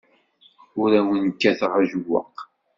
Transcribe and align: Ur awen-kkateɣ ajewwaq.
Ur 0.81 0.89
awen-kkateɣ 0.99 1.71
ajewwaq. 1.79 2.35